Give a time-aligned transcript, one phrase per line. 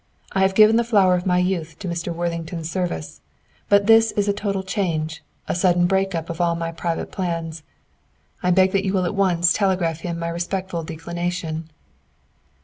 [0.31, 2.11] "I have given the flower of my youth to Mr.
[2.11, 3.21] Worthington's service;
[3.69, 7.61] but this is a total change, a sudden break up of all my private plans.
[8.41, 11.69] I beg that you will at once telegraph him my respectful declination."